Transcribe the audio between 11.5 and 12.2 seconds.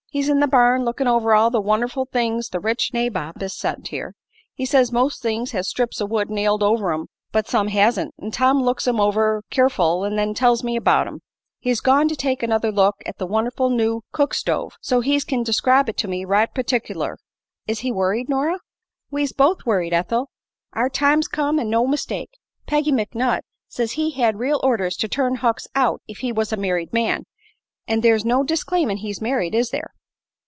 He's gone to